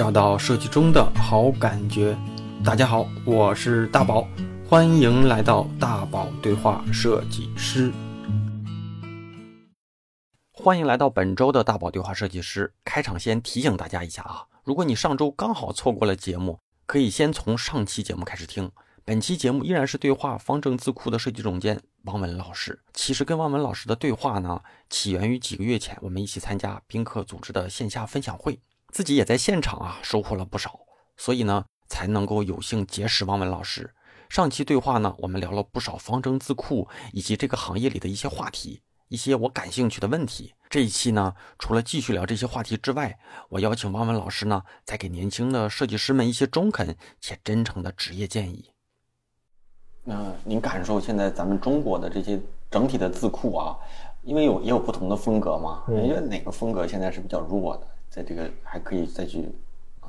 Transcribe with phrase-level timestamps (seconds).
[0.00, 2.16] 找到设计中的好感觉。
[2.64, 4.26] 大家好，我是大宝，
[4.66, 7.92] 欢迎来到大宝对话设计师。
[10.52, 12.72] 欢迎来到本周的大宝对话设计师。
[12.82, 18.72] 开场先提醒大家一下啊，如果你上周刚好错过了节目，可以先从上期节目开始听。
[19.04, 22.80] 本期节目依然是对话方正字库的设计总监王文老师。
[22.94, 28.58] 其实跟王文老师的对话呢，起源于几个月前我们一起参加宾客组织的线下分享会，
[28.90, 30.80] 自己也在现场啊收获了不少，
[31.16, 33.94] 所以呢才能够有幸结识汪文老师。
[34.28, 40.54] 上期对话呢，我们聊了不少方正字库以及这个行业里的一些话题，一些我感兴趣的问题。
[40.68, 43.18] 这一期呢，除了继续聊这些话题之外，
[43.48, 48.70] 我邀请汪文老师呢，再给年轻的设计师们一些中肯且真诚的职业建议。
[50.04, 53.76] 那您感受现在咱们中国的这些整体的字库啊，
[54.22, 57.86] 因为有也有不同的风格嘛，您觉得哪个风格现在是比较弱的？
[58.10, 59.48] 在这个还可以再去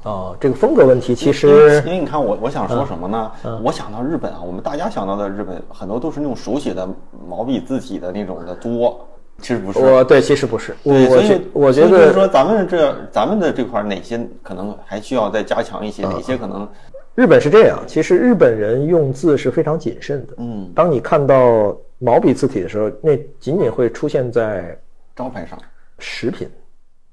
[0.03, 3.31] 哦，这个风格问题其实，因为你看我我想说什么呢？
[3.63, 6.89] 我想到日本啊，我们大家想到的日本很多都是那种手写的
[7.29, 9.77] 毛笔字体的那种的多，其实不是。
[9.77, 10.75] 我对，其实不是。
[10.81, 16.67] 我所以我觉得就是说咱们这咱们的这块哪些可能还需要再加强一些，哪些可能。
[17.13, 20.33] 日本是这样，其实日本人用字是非常谨慎的。
[20.37, 24.75] 嗯，当你看到毛笔字体的时候，那仅仅会出现在
[25.15, 25.59] 招牌上、
[25.99, 26.49] 食品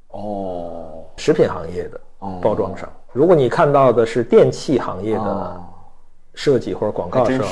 [0.08, 2.00] 哦，食品行业的
[2.40, 2.88] 包装上。
[3.12, 5.60] 如果你看到的是电器行业的
[6.34, 7.44] 设计或者广告上，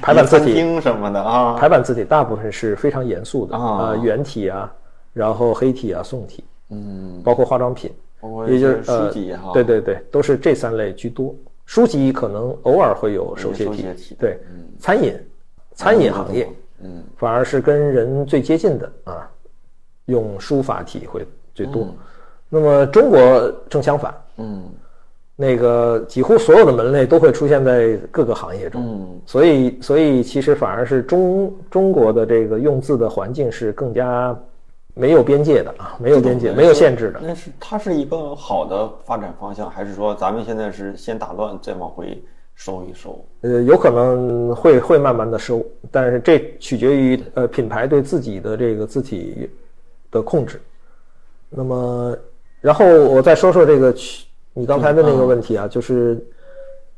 [0.00, 4.72] 排版 字体什么的啊，排版字体大部分是非常严肃的啊，圆体啊，
[5.12, 7.90] 然后黑体啊、宋体，嗯，包括化妆品。
[8.48, 11.34] 也就是书籍哈，对对对，都是这三类居多。
[11.64, 14.38] 书籍可能偶尔会有手写体，对，
[14.78, 15.12] 餐饮，
[15.74, 16.48] 餐饮行业，
[16.82, 19.28] 嗯，反而是跟人最接近的啊，
[20.06, 21.86] 用书法体会最多。
[22.48, 24.64] 那么中国正相反，嗯，
[25.36, 34.38] 那个几乎所有的门类都会出现在各个行业中，嗯，所以所以其实反而是中中国的这个用字的环境是更加。
[34.94, 37.20] 没有边界的啊，没有边界，没有限制的。
[37.22, 42.22] 那是它是一个好的发展方向，还是说咱们现在是先打乱，再往回
[42.54, 43.18] 收一收？
[43.40, 49.48] 呃，有可能会会慢慢的收，但是这取决于呃品牌对自己的这个字体
[50.12, 50.62] 的控制。
[51.50, 52.16] 那么，
[52.60, 54.24] 然后我再说说这个趋，
[54.54, 56.24] 你刚才的那个问题啊，就是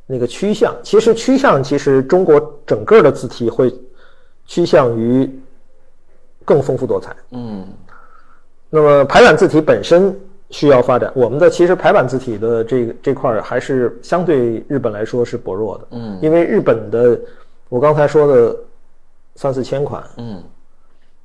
[0.07, 0.77] 那个趋向。
[0.83, 3.75] 其实趋向，其实中国整个的字体会
[4.45, 5.31] 趋向于
[6.45, 7.17] 更丰富多彩。
[7.31, 7.67] 嗯。
[8.69, 10.15] 那么排版字体本身
[10.51, 17.17] 需要发展，我们的其实排版字体的这个这块还是相对日本来说是薄弱的，嗯，因为日本的
[17.69, 18.57] 我刚才说的
[19.37, 20.43] 三四千款，嗯，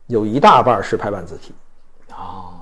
[0.08, 1.52] 有一大半是排版字体，
[2.20, 2.54] 哦，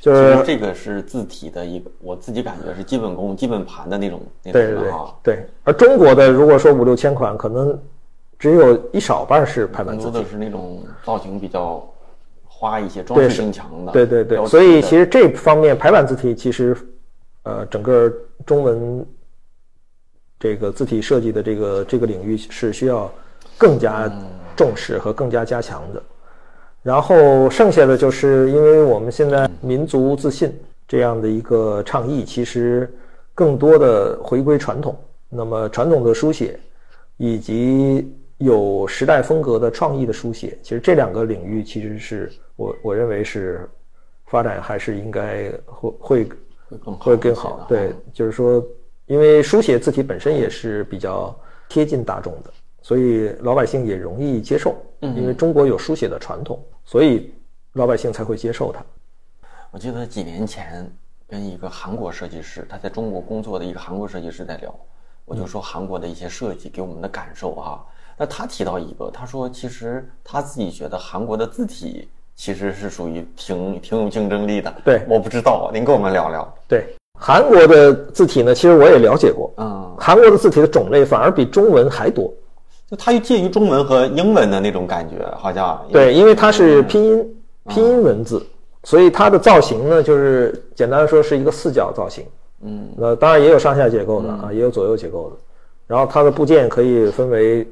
[0.00, 4.92] 就是这个是字体的一个，我自己感觉是基本功、基本盘的那种，对对对
[5.22, 5.46] 对。
[5.64, 7.78] 而中国的如果说五六千款，可能
[8.38, 11.86] 只有一少半是排版字体，是那种造型比较。
[12.52, 16.76] 花一些装饰性强的，对对对，所以其实这方面排版字体其实，
[17.44, 18.12] 呃，整个
[18.44, 19.06] 中文
[20.38, 23.10] 这个字体设计的这个这个领域是需要
[23.56, 24.12] 更加
[24.54, 26.02] 重视和更加加强的。
[26.82, 30.52] 然后剩下的就是因为我们现在民族自信
[30.88, 32.92] 这样的一个倡议，其实
[33.34, 34.96] 更多的回归传统。
[35.28, 36.58] 那么传统的书写
[37.16, 42.30] 以及有时代风格的创意的书写，其实这两个领域其实是。
[42.56, 43.66] 我我认为是
[44.26, 46.28] 发展还是应该会会
[46.98, 47.64] 会更好。
[47.66, 48.62] 对，就是说，
[49.06, 51.34] 因为书写字体本身也是比较
[51.70, 52.50] 贴近大众的，
[52.82, 54.74] 所以老百姓也容易接受。
[55.00, 57.32] 嗯，因为中国有书写的传统，所以
[57.74, 58.84] 老百姓才会接受它。
[59.70, 60.90] 我记得几年前
[61.28, 64.74] 跟一个韩国设计师，他在中国工作的一个韩国设计师在聊，
[65.24, 67.84] 我就说韩国的一些设计给我们的感受啊。
[68.16, 72.08] 那他提到一个，他说其实他自己觉得韩国的字体。
[72.36, 74.74] 其实是属于挺挺有竞争力的。
[74.82, 76.54] 对，我不知道，您跟我们聊聊。
[76.66, 79.52] 对，韩国的字体呢，其实我也了解过。
[79.58, 82.32] 嗯，韩国的字体的种类反而比中文还多，
[82.90, 85.80] 就它又介于中文和英文的那种感觉，好像。
[85.92, 87.36] 对，因为它是拼音
[87.68, 88.44] 拼音文字，
[88.84, 92.24] 所以它的造型呢，就是简单的说是一个四角造型。
[92.62, 95.36] 嗯，那当然也有上下结构的啊，也有左右结构的。
[95.86, 97.66] 然后它的部件可以分为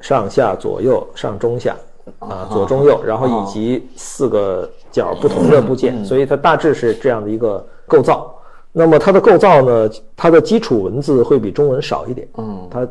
[0.00, 1.76] 上下左右上中下。
[2.20, 8.32] 啊，左中右，然后以及四个角不同的部件，所以它大致是这样的一个构造。
[8.70, 12.28] 那么它的构造呢，它的基础文字会比中文少一点。
[12.38, 12.86] 嗯，它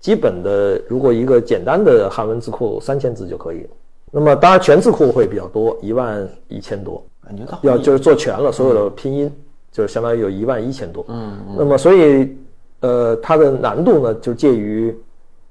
[0.00, 3.68] 基本的如果一个简单的汉文字库三千字就可以了。
[4.10, 7.00] 那么当然全字库会比较多，一万一千多。
[7.24, 9.32] 感觉到要就是做全了所有的拼音，
[9.70, 11.04] 就是相当于有一万一千多。
[11.08, 12.36] 嗯，那么所以
[12.80, 14.96] 呃，它的难度呢就介于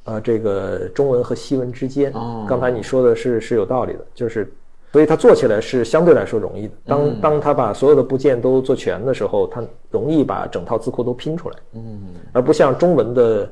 [0.04, 2.12] 呃这个中文和西文之间。
[2.14, 4.52] 哦，刚才你说的是是有道理的，就是
[4.92, 6.74] 所以它做起来是相对来说容易的。
[6.86, 11.56] 当当它把所有的部件都做全的时候，它容易把整套字库都拼出来。
[11.76, 12.02] 嗯，
[12.34, 13.50] 而不像中文的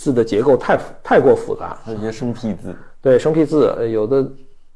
[0.00, 2.74] 字的结构太太过复杂，有些生僻字。
[3.02, 4.26] 对，生僻字有的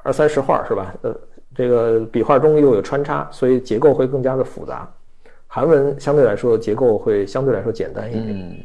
[0.03, 0.95] 二三十画是吧？
[1.01, 1.17] 呃。
[1.57, 4.93] 这个笔画中又有穿插，所以结构会更加的复杂。
[5.47, 8.57] 韩文相对来说结构会相对来说简单一点。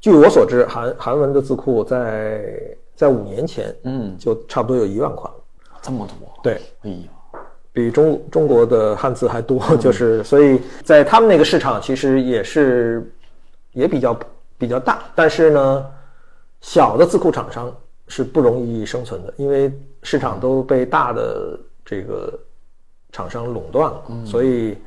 [0.00, 2.42] 据我所知，韩韩文的字库在
[2.94, 5.38] 在五年前，嗯，就差不多有一万款了。
[5.82, 6.32] 这么多？
[6.42, 7.08] 对，哎呀，
[7.70, 9.60] 比中中国的汉字还多。
[9.76, 13.12] 就是所以在他们那个市场，其实也是
[13.72, 14.18] 也比较
[14.58, 15.04] 比较大。
[15.14, 15.86] 但是呢，
[16.60, 17.72] 小的字库厂商
[18.08, 19.72] 是不容易生存的，因为。
[20.04, 22.32] 市场都被大的这个
[23.10, 24.78] 厂商垄断了，所以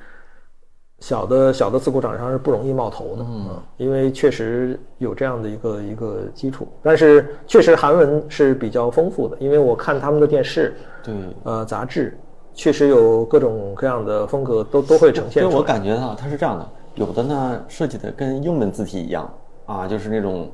[0.99, 6.65] 小的小的字库厂商是不容易冒头的，嗯，因为确实有这样的一个一个基础。
[6.81, 10.73] 但是确实韩文是比较丰富的，因为我看他们的电视，
[11.03, 11.13] 对，
[11.43, 12.17] 呃，杂志
[12.53, 15.43] 确实有各种各样的风格都都会呈现。
[15.43, 19.29] 所以我感觉到它是这样的，有的呢设计的跟英文字体一样
[19.71, 20.49] 啊，就是那种。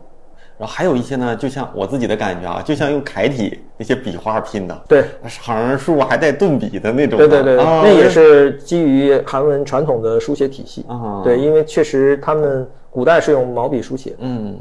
[0.60, 5.06] 然后还有一些呢，就像我自己的感觉啊，就像用楷体那些笔画拼的，对，
[5.44, 7.20] 横竖还带顿笔的那种。
[7.20, 10.84] 对对对，那也是基于韩文传统的书写体系。
[10.88, 14.16] 啊，对，因为确实他们古代是用毛笔书写。
[14.18, 14.58] 嗯，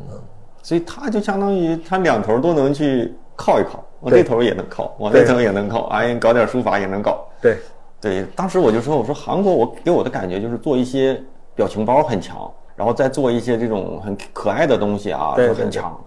[0.62, 7.26] 所以它就相当于它两头都能去靠一靠，往这头也能靠，往那头也能靠，哎，搞点书法也能搞。
[7.40, 7.56] 对
[8.02, 11.18] 对，当时我就说，我说韩国，我给我的感觉就是做一些
[11.54, 12.52] 表情包很强。
[12.76, 15.98] 然后再做一些这种很可爱的东西啊，就很强。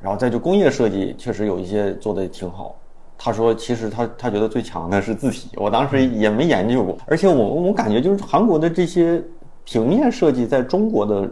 [0.00, 2.76] 然后再就工业设计，确实有一些做的挺好。
[3.20, 5.50] 他说，其实他他觉得最强的是字体。
[5.56, 9.20] 我当时也没研究过，而且我我感觉就是韩国的这些
[9.64, 11.28] 平面设计在中国的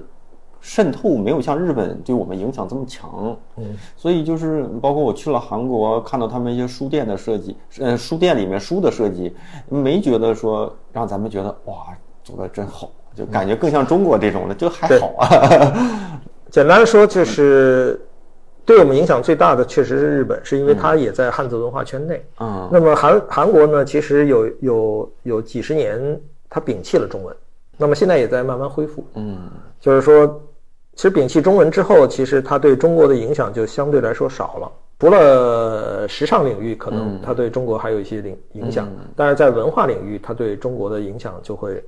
[0.60, 3.36] 渗透没有像日本对我们影响这么强。
[3.56, 9.32] 嗯，所以就是包括我去了韩国，看到他们一些书店的设计，呃，书店里面书的设计，
[9.68, 12.90] 没觉得说让咱们觉得哇，做的真好。
[13.16, 15.28] 就感觉更像中国这种的，就还好啊。
[16.50, 18.00] 简单说，就是
[18.64, 22.24] 对我们影响最大的确实是日本，是因为它也在汉字文化圈内。
[22.40, 22.68] 嗯。
[22.70, 27.34] 那么韩韩国呢，其实有有有几十年，它摒弃了中文，
[27.76, 29.04] 那么现在也在慢慢恢复。
[29.14, 29.50] 嗯。
[29.80, 30.40] 就是说，
[30.94, 34.72] 其实摒弃中文之后，其实它对中国的影响就相对来说少了。
[34.98, 41.84] 除了时尚领域，可能它对中国还有一些影影响，但是在文化领域，它对中国的影响就会。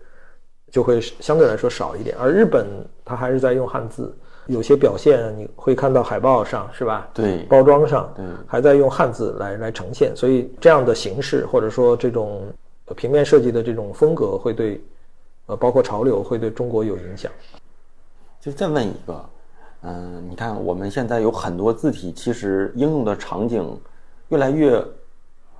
[0.70, 2.66] 就会相对来说少一点，而日本
[3.04, 4.14] 它还是在用汉字，
[4.46, 7.08] 有些表现你会看到海报上是吧？
[7.14, 12.42] 对，包装上，对，还在用汉字来来呈现，所以这样的形式或者说这种
[12.96, 14.78] 平面设计的这种风格会对，
[15.46, 17.32] 呃，包括潮流会对中国有影响。
[18.40, 19.24] 就再问一个，
[19.82, 23.66] 嗯，你看我们现在有很多字体，其实应用的场景
[24.28, 24.84] 越来越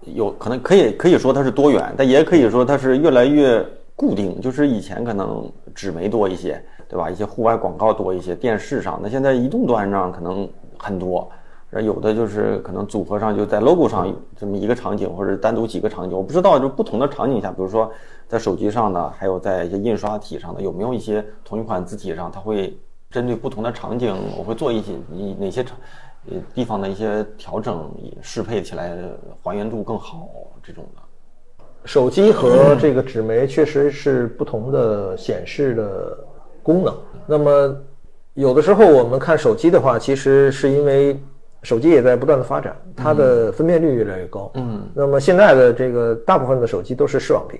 [0.02, 3.66] 有可能可以可以说它是多元，但也可以说它是越来越。
[3.98, 7.10] 固定就是以前可能纸媒多一些，对吧？
[7.10, 9.00] 一些户外广告多一些，电视上。
[9.02, 10.48] 那现在移动端上可能
[10.78, 11.28] 很多，
[11.72, 16.16] 有的就是可能组合上就在 logo 上这么一个场景，或者单独几个场景。
[16.16, 17.90] 我不知道就不同的场景下，比如说
[18.28, 22.78] 在手机上的，还有在一些印刷体上的，有没有一些同一款字体上，它会
[23.10, 25.76] 针对不同的场景，我会做一些你哪些场
[26.54, 27.90] 地方的一些调整，
[28.22, 28.96] 适配起来
[29.42, 30.28] 还原度更好
[30.62, 31.02] 这种的。
[31.88, 36.18] 手机和这个纸媒确实是不同的显示的
[36.62, 36.94] 功能。
[37.26, 37.76] 那么，
[38.34, 41.18] 有的时候我们看手机的话，其实是因为
[41.62, 44.50] 手机也在不断的发展，它的分辨率越来越高。
[44.56, 44.86] 嗯。
[44.92, 47.58] 那么现在的这个大部分的手机都是视网屏，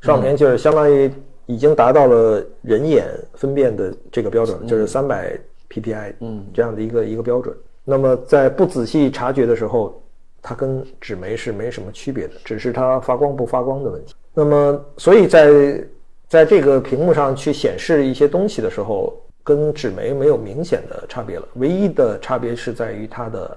[0.00, 1.08] 视网屏就是相当于
[1.46, 5.38] 已经达到了人眼分辨的这个标准，就是三百
[5.72, 7.56] PPI，嗯，这样的一个一个标准。
[7.84, 9.99] 那么在不仔细察觉的时候。
[10.42, 14.14] 它跟纸媒是没什么区别的，只是它发光不发光的问题。
[14.32, 15.84] 那么，所以在
[16.28, 21.48] 在这个屏幕上去显示一些东西的时候，跟纸媒没有明显的差别了。
[21.54, 23.56] 唯一的差别是在于它的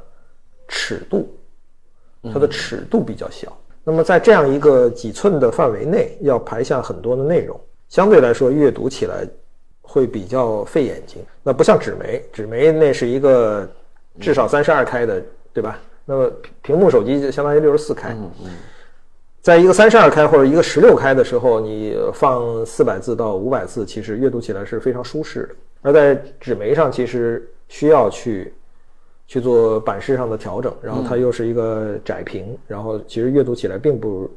[0.68, 1.30] 尺度，
[2.34, 3.56] 它的尺度比较小。
[3.84, 7.60] 那么在这样一个几寸的范围内，要排下很多的内容，
[7.90, 9.28] 相对来说阅读起来
[9.82, 11.22] 会比较费眼睛。
[11.44, 13.70] 那不像纸媒，纸媒那是一个
[14.20, 15.22] 至少三十二开的，
[15.54, 15.80] 对吧？
[16.05, 16.31] 那么
[16.62, 18.15] 屏幕手机就相当于六十四开，
[19.41, 25.55] 在一个三十二开或者一个十六开的时候，你放四百字到五百字，其实阅读起来是非常舒适的。
[25.81, 28.53] 而在纸媒上，其实需要去
[29.27, 34.29] 去做版式上的调整，然后它又是一个窄屏，然后其实阅读起来并不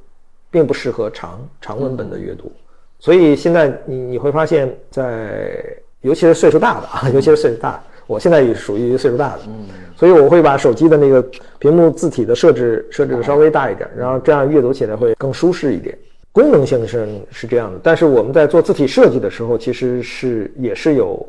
[0.50, 2.50] 并不适合长长文本的阅读。
[2.98, 5.52] 所以现在你你会发现在，
[6.00, 11.22] 尤其是岁数大的啊，尤其是岁数大的，我现在也属于岁数大的，嗯，所以我会把手机的那个
[11.58, 15.96] 屏幕字体的设置设置的稍微大一点，然后这样阅读起来会更舒适一点。
[16.32, 21.26] 功能性是是这样的，但是我们在做字体设计的时候，其实是也是有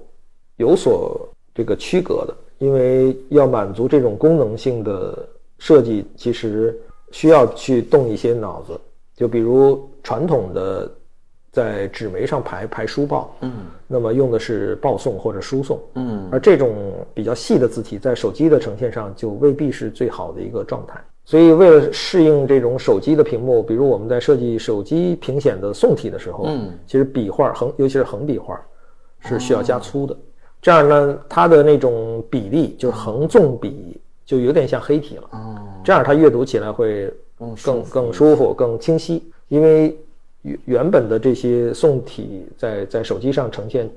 [0.58, 5.28] 有所这个区隔的，因为要满足这种功能性的
[5.60, 6.78] 设计，其实
[7.12, 8.80] 需要去动一些脑子。
[9.16, 10.92] 就比如传统的
[11.58, 13.52] 在纸媒上排排书报，嗯，
[13.88, 21.04] 那么用的是报送或者输送，嗯，而这种比较细的字体在手机的呈现上就未必是最好的一个状态。
[21.26, 28.62] 所以，为了适应这种手机的屏幕，比如我们在设计手机屏显的宋体的时候，嗯，其实笔画横，尤其是横笔画，
[29.22, 30.16] 是需要加粗的。
[30.62, 35.24] 这样呢，它的那种比例，就是横纵比，就有点像黑体了。
[35.32, 37.12] 哦，这样它阅读起来会
[37.64, 39.30] 更更舒服、更清晰。
[39.48, 39.98] 因为
[40.48, 43.90] 原原本的这些宋体在在手机上呈现，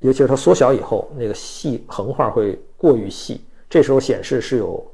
[0.00, 3.40] 尤其是它缩小以后，那个细横画会过于细，
[3.70, 4.84] 这时候显示是有。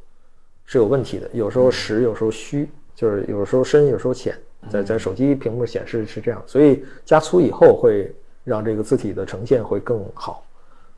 [0.70, 4.36] 是有问题的，有时候实，有时候虚，就是有时候深，有时候浅，
[4.68, 10.44] 在在手机屏幕显示是这样，所以加粗以后会让这个字体的呈现会更好。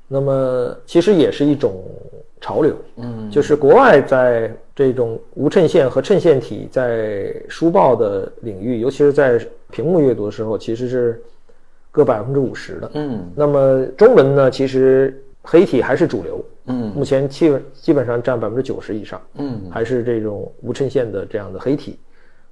[0.09, 1.85] 那么其实也是一种
[2.41, 9.39] 潮流，嗯，就是国外在这种无衬线和衬线体在书报的领域，尤其是在
[9.71, 11.23] 屏幕阅读的时候，其实是
[11.91, 13.23] 各百分之五十的，嗯。
[13.35, 16.43] 那么中文呢，其实黑体还是主流。
[16.65, 21.99] 嗯，目前基本基本上占百分之九十以上，嗯，还是这种无衬线的这样的黑体。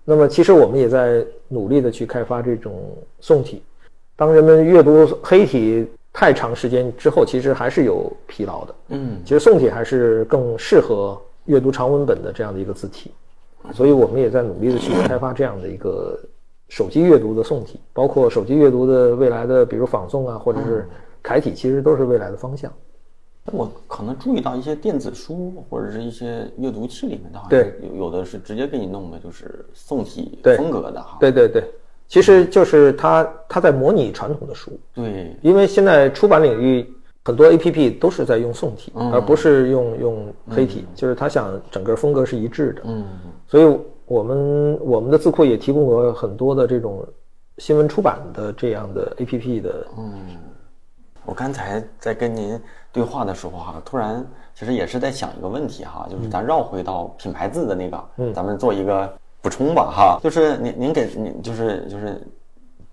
[0.05, 3.63] 那么其实我们也在努力的去开发这种宋体。
[4.17, 13.11] 当人们阅读黑体太长时间之后，其实还是有疲劳的，嗯，其实宋体还是更适合阅读长文本的这样的一个字体。
[13.75, 16.17] 所以我们也在努力的去开发这样的一个
[16.69, 20.89] 手机阅读的宋体，包括手机阅读的未来的，比如仿宋啊，或者是
[21.23, 22.73] 楷体，其实都是未来的方向。
[23.51, 31.17] 我可能注意到一些电子书或者是一些阅读器里面的，对，有有的是直接给你弄的，就是宋体风格的哈。
[31.19, 31.65] 对对对，
[32.07, 34.71] 其实就是它它在模拟传统的书。
[34.95, 36.87] 对，因为现在出版领域
[37.29, 42.83] 很多 A P P 都是在用宋体，而不是用用黑体，就是他想整个风格是一致的。
[42.87, 43.05] 嗯，
[43.47, 47.07] 所以我们我们的字库也提供过很多的这种
[47.59, 49.87] 新闻出版的这样的 A P P 的。
[49.99, 50.11] 嗯。
[51.27, 52.59] 我刚才在跟您
[52.91, 62.27] 对话的时候哈，突然其实也是在想一个问题哈，就是咱绕回到品牌字的那个，嗯，咱们做一个补充吧哈，就是您您给您就是就是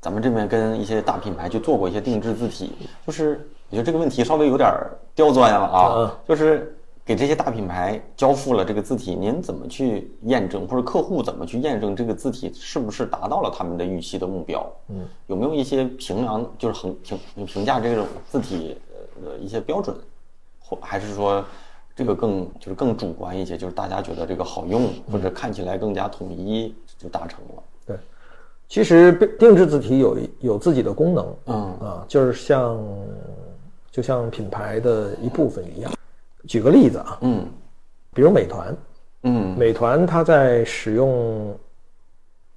[0.05, 2.73] 咱们这边跟一些大品牌去做过一些定制字体，
[3.07, 4.71] 就是我觉得这个问题稍微有点
[5.15, 6.71] 刁钻了啊，就是。
[7.07, 14.67] 给这些大品牌交付了这个字体，您怎么去验证，或者客户怎么去验证这个字体是不是达到了他们的预期的目标？
[14.89, 18.75] 嗯，有没有一些评量，就是很评评价这种字体
[19.23, 19.95] 呃一些标准，
[20.59, 21.45] 或还是说
[21.95, 27.63] 这个更就是更主观一些，就是大家觉得这个好用或者看起来更加统一就达成了？
[28.67, 31.55] 对，其实定制字体有有自己的功能，嗯。
[31.79, 32.79] 啊，就是像
[33.91, 35.91] 就像品牌的一部分一样。
[36.47, 37.45] 举个例子啊，嗯，
[38.13, 38.75] 比如美团，
[39.23, 41.57] 嗯，美团它在使用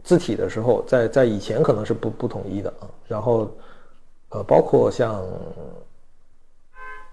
[0.03, 3.51] 字体的时候，在在以前可能是不不统一的啊，然后，
[4.31, 5.23] 呃，包括像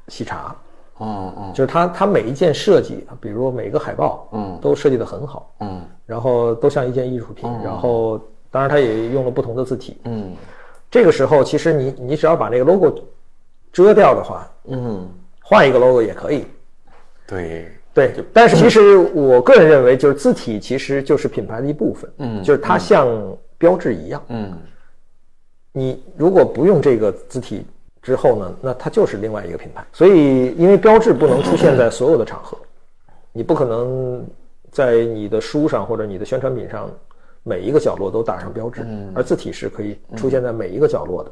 [0.09, 0.55] 喜茶，
[0.99, 8.19] 嗯嗯，就是它它每一件设计，比如每个海报，嗯，都设计的很好，嗯，然后都像一件艺术品，然后
[8.55, 10.31] 当然它也用了不同的字体，嗯，
[10.89, 13.03] 这个时候其实你你只要把那个 logo
[13.74, 15.05] 遮掉的话，嗯，
[15.43, 16.45] 换一个 logo 也可以。
[17.27, 17.67] 对。
[17.93, 23.07] 对，但是其实我个人认为，就是字体其实就是品牌的一部分，嗯，就是它像
[23.57, 24.53] 标志一样，嗯，
[25.71, 27.65] 你如果不用这个字体
[28.01, 29.85] 之后呢，那它就是另外一个品牌。
[29.93, 32.57] 所以，因为标志不能出现在所有的场合，
[33.31, 34.25] 你不可能
[34.71, 36.91] 在你的书上或者你的宣传品上
[37.47, 38.83] 每一个角落都打上标志，
[39.13, 41.31] 而字体是可以出现在每一个角落的，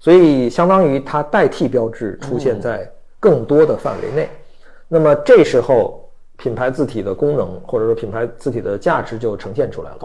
[0.00, 2.90] 所以相当于它代替标志出现在
[3.20, 4.28] 更多的范围内。
[4.88, 9.98] 那么这时候，品牌字体的功能或者说品牌字体的价值就呈现出来了。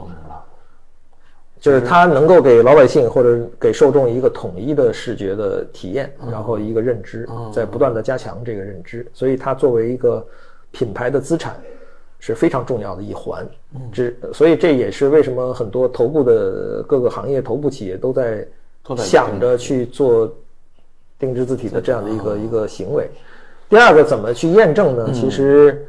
[1.60, 9.10] 就是它能够给老百姓或者给受众一个统一的视觉的体验，然后一个认知，在不断的加强这个认知。
[9.12, 10.24] 所以它作为一个
[10.70, 11.60] 品牌的资产
[12.20, 13.48] 是非常重要的一环。
[13.92, 18.48] 这所以这也是为什么很多头部的各个行业头部企业都在
[18.98, 20.32] 想着去做
[21.20, 23.10] 定制字体的这样的一个一个行为。
[23.70, 25.10] 第二个怎么去验证呢？
[25.14, 25.86] 其实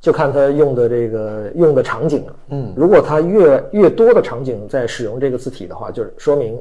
[0.00, 2.36] 就看他用的这个用的场景了。
[2.48, 6.60] 嗯，如果他越越多的场景在使用这个字体的话，就是说明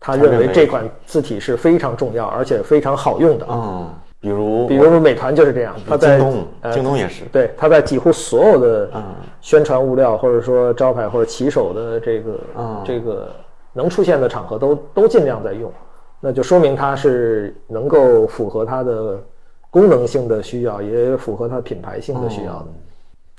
[0.00, 3.46] 他认认为为这款字体是非常重要而且非常好用的。
[3.50, 3.90] 嗯，
[4.26, 9.02] 比如比如美团就是这样，它在京东，呃京东也是，对，它在几乎所有的嗯。
[9.40, 12.82] 宣传物料或者说招牌或者骑手的这个、嗯。
[12.84, 13.30] 这个
[13.72, 15.72] 能出现的场合都都尽量在用，
[16.18, 19.22] 那就说明它是能够符合它的
[19.70, 22.66] 功能性的需要，也符合它品牌性的需要的。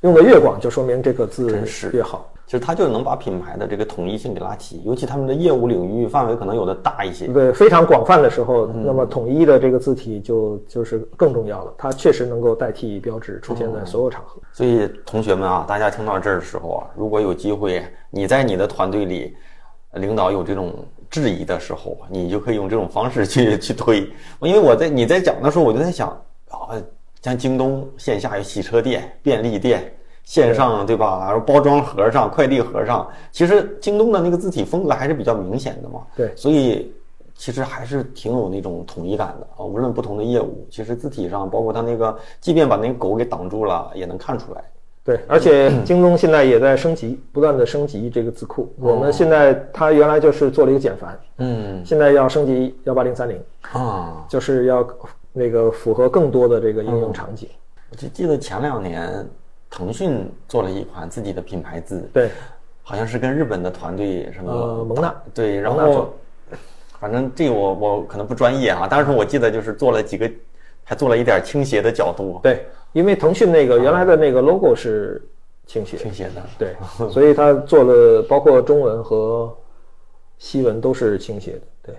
[0.04, 1.60] 用的越广，就说明这个字
[1.92, 2.32] 越好。
[2.48, 7.28] 其实它就能把品牌的这个统一性给拉齐，尤其他们的业务领域范围可能有的大一些。
[7.28, 11.74] 对，非常广泛的时候，嗯那么统一的这个字体就就是更重要了。
[11.78, 14.42] 它确实能够代替标志出现在所有场合。
[14.54, 19.36] 所以同学们啊，大家听到这儿的时候啊，如果有机会你在你的团队里，
[19.92, 20.74] 呃领导有这种
[21.10, 24.10] 质疑的时候，你就可以用这种方式去 去推。
[24.40, 26.08] 因为我在你在讲的时候，我就在想
[26.48, 26.72] 啊，
[27.22, 29.94] 像京东线下有洗车店、便利店。
[30.28, 31.24] 线上对吧？
[31.26, 36.02] 然后包装盒上、快递盒上，其实京东的那个字体风格还是比较明显的嘛。
[36.18, 36.94] 对所以
[37.34, 39.64] 其实还是挺有那种统一感的啊。
[39.64, 44.62] 无论不同的业务，其实字体上，包括它那个，即便把那个狗给挡住了，也能看出来。
[45.02, 48.70] 对，而且京东现在也在升级，不断的升级这个字库。
[48.78, 53.42] 我们现在它原来就是做了一个简繁，嗯现在要升级幺八零三零，
[53.72, 54.86] 啊，就是要
[55.32, 57.48] 那个符合更多的这个应用场景。
[57.90, 59.26] 我就记得前两年
[59.78, 62.32] 腾讯做了一款自己的品牌字，对，
[62.82, 66.16] 好像是跟日本的团队什么呃蒙娜对，然后
[67.00, 70.28] 反正这个我我可能不专业啊，但是我记得就是做了几个，
[70.84, 75.22] 还做了一点倾斜的角度，对，因为腾讯那个原来的那个 logo 是
[75.68, 76.76] 倾斜，倾斜的，对，
[77.14, 79.56] 所以它做了包括中文和
[80.40, 81.62] 西文都是倾斜的。
[81.84, 81.96] 对，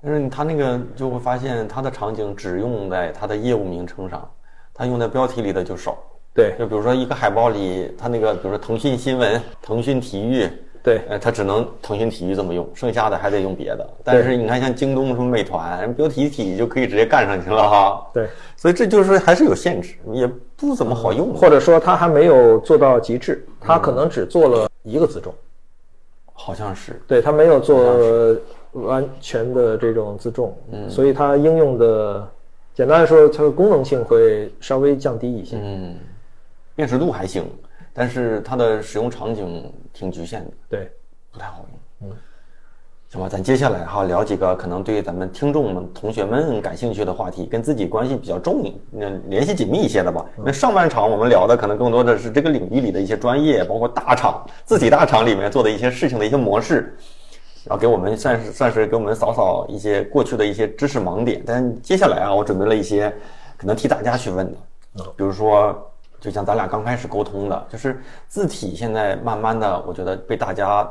[0.00, 4.30] 但是它那个就会发现它的场景只用在它的业务名称上，
[4.72, 5.98] 它用在标题里的就少。
[6.36, 10.46] 对，就比如说一个海报里，它那个比如说腾讯新闻、腾讯体育，
[10.82, 13.88] 对呃，它只能腾讯体育这么用，剩下的还得用别的。
[14.04, 18.06] 但是你看像京东什么美团，标题体就可以直接干上去了哈。
[18.14, 21.34] 对，所以这就是还是有限制，也不怎么好用。
[21.34, 25.34] 或者说它还没有做到极致，它可能只做了一个字重。
[26.38, 28.36] 好像是，对，它没有做
[28.72, 32.28] 完全的这种自重，嗯，所以它应用的，
[32.74, 35.56] 简单来说，它的功能性会稍微降低一些。
[35.58, 35.96] 嗯，
[36.76, 37.44] 辨识度还行，
[37.92, 40.90] 但是它的使用场景挺局限的，对，
[41.32, 42.10] 不太好用。
[42.10, 42.16] 嗯，
[43.08, 50.26] 行吧，咱接下来哈聊几个可能对咱们听众们、同学们感兴趣的话题，跟自己关系比较重、那联系紧密一些的吧。
[50.44, 56.94] 那上半场我们聊的可能更多的是这个领域里的一些专业，包括大厂、自己大厂里面做的一些事情的一些模式。
[57.64, 61.42] 然后给我们算是算是给我们扫扫一些过去的一些知识盲点。
[61.44, 63.12] 但接下来啊，我准备了一些
[63.56, 64.46] 可能替大家去问
[64.94, 65.74] 的，比如说，
[66.20, 70.88] 就像咱俩刚开始沟通的，就是字体现在慢慢的，我觉得被大家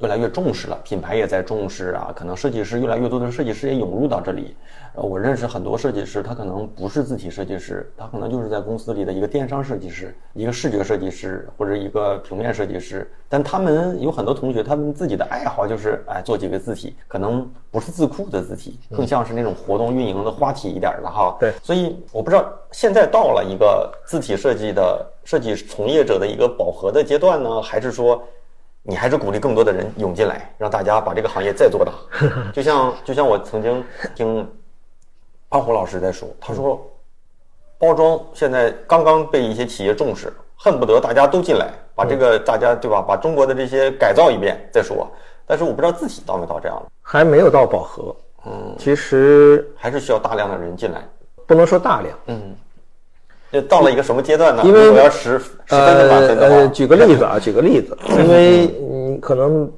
[0.00, 4.54] 越来越重视了，品牌也在重视啊，可能设计师越来越多的设计师也涌入到这里。
[4.94, 13.10] 呃，我认识很多设计师，他可能不是字体设计师，他可能就是在公司里的一个电商设计师、一个视觉设计师或者一个平面设计师。
[13.26, 21.34] 但他们有很多同学，他们自己的爱好就是哎做几个字体，可能不是字库的字体，更像是那种活动运营的花体一点的哈。
[21.40, 28.22] 对所以我不知道现在到了一个字体设计的设计从业者的一个饱和的阶段呢，还是说？
[28.86, 31.92] 你还是鼓励更多的人涌进来，让大家把这个行业再做大。
[32.54, 34.48] 就像就像我曾经听
[35.48, 36.80] 胖虎老师在说，他说
[37.78, 45.10] 包装现在刚刚被一些企业重视，恨不得大家都进来，把这个大家对吧，把中国的这些改造一遍再说。
[45.46, 48.14] 但是我不知道自己到没到这样的，还没有到饱和。
[48.46, 51.02] 嗯，其实还是需要大量的人进来。
[51.46, 52.54] 不能说大量，嗯，
[53.52, 54.62] 这到了一个什么阶段呢？
[54.64, 59.70] 因为我要十十分的满分的话，呃，举个例子啊，举个例子，因为你可能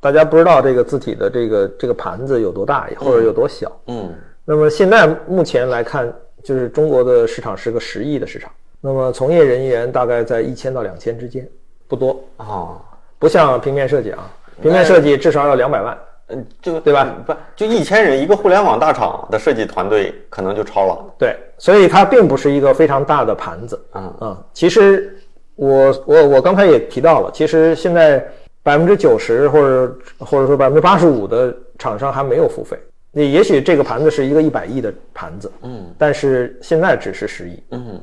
[0.00, 3.70] 大家不知道这个字体的这个这个盘子有多大或者有多小。
[3.86, 4.12] 嗯
[4.44, 11.48] 那么现在目前来看，就是中国的市场是个十亿的市场，那么从业人员大概在一千到两千之间，
[11.86, 12.74] 不多，啊，
[13.20, 14.28] 不像平面设计啊，
[14.60, 15.96] 平面设计至少要两百万。
[16.32, 17.06] 嗯，就对吧？
[17.26, 21.14] 不，就一千人一个互联网大厂的设计团队，可能就超了。
[21.18, 23.80] 对，所以它并不是一个非常大的盘子。
[23.94, 25.16] 嗯嗯，其实
[25.54, 28.26] 我我我刚才也提到了，其实现在
[28.62, 32.78] 百分之九十或者或者说百分之八十五的厂商还没有付费。
[33.10, 38.00] 你也许这个盘子是一个一百亿的盘子，嗯但是现在只是十亿，嗯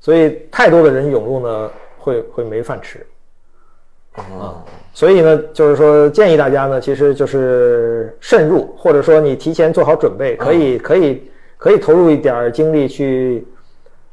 [0.00, 3.06] 所以太多的人涌入呢，会会没饭吃。
[4.16, 13.46] 啊所以呢，就是说建议大家呢，其实就是慎入，或者说你提前做好准备，可以可以可以投入一点儿精力去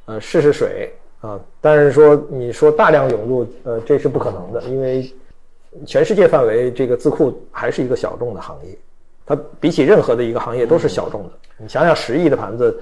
[0.06, 1.40] 呃试试水啊。
[1.60, 5.12] 但是说你说大量涌入，呃，这是不可能的，因为
[5.86, 8.78] 全世界范围这个字库还是一个小众的行业。
[9.26, 11.30] 它比起任何的一个行业都是小众的。
[11.58, 12.80] 你想想，十亿的盘子，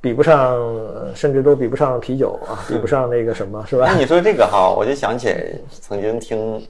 [0.00, 3.98] 比不上，呃甚至都比不上啤酒啊， 比不上那个什么，是吧那？
[3.98, 5.34] 你说这个哈，我就想起
[5.70, 6.66] 曾经听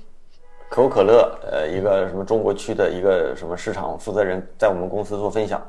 [0.69, 5.61] 可口可乐，呃，一个什么中国区的一个什么市场负责人在我们公司做分享，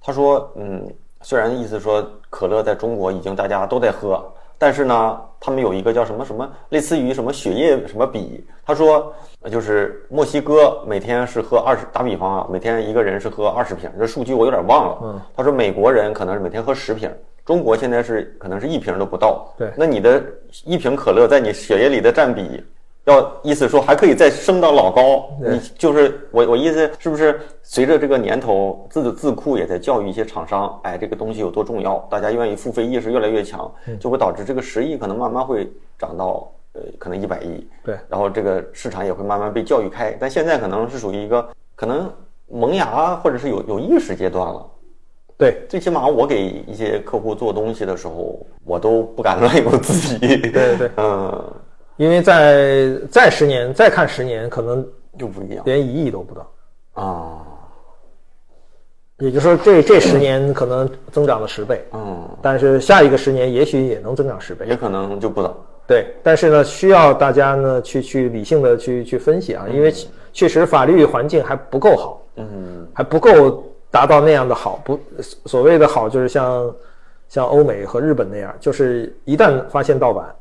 [0.00, 0.86] 他说，嗯，
[1.22, 4.22] 虽然意思说可乐在中国已经大家都在喝，
[4.60, 14.98] 但是呢，他们有一个叫什么什么，类似于什么血液什么比，他说，呃就是墨西哥每天是喝二十，打比方啊，每天一个人是喝二十瓶，这数据我有点忘了。
[15.02, 17.10] 嗯，他说美国人可能是每天喝十瓶。
[17.42, 20.22] 中国现在是可能是一瓶都不到，对那你的
[20.66, 22.62] 一瓶可乐在你血液里的占比，
[23.10, 25.28] 要意思说还可以再升到老高。
[25.40, 37.66] 你就是我我意思是不是随着这个年头，自的智库也在教育一些厂商，哎，这个东西有多重要，大家愿意付费意识越来越强，嗯就会导致这个十亿可能慢慢会涨到呃可能一百亿。
[37.84, 42.10] 对然后这个市场也会慢慢被教育开，但现在可能是属于一个可能
[42.48, 44.66] 萌芽或者是有有意识阶段了。
[45.38, 50.18] 对最起码我给一些客户做东西的时候，我都不敢 乱用自己。
[50.18, 51.52] 对对对，嗯，
[52.00, 54.82] 因为在再十年，再看十年，可能
[55.18, 56.50] 又不一样连一亿都不到。
[56.94, 57.46] 啊。
[59.18, 64.64] 也就是说这，这十年可能增长了十倍，嗯，但是下一个十年也许也能增长十倍。
[64.66, 65.54] 也可能就不等。
[65.86, 69.92] 对，但是呢，需要大家呢去去理性的去去分析啊，因为
[70.32, 74.80] 确实法律环境还不够好，嗯，还不够达到那样的好。
[74.86, 74.98] 不，
[75.44, 76.74] 所谓的好就是像
[77.28, 80.34] 像欧美和日本那样，就是一旦发现盗版，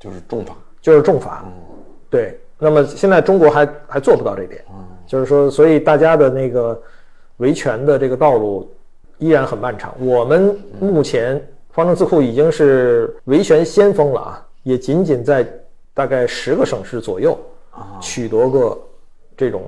[0.00, 0.52] 就是重罚。
[0.80, 1.44] 就是重罚。
[2.08, 6.80] 对，那么现在中国还还做不到这点，嗯就是说，所以大家的那个
[7.38, 8.70] 维权的这个道路
[9.18, 9.94] 依然很漫长。
[10.00, 11.40] 我们目前
[11.70, 15.46] 方正字库已经是维权先锋了啊，也仅仅在
[15.92, 17.38] 大概十个省市左右
[18.00, 18.78] 取得过
[19.36, 19.62] 这种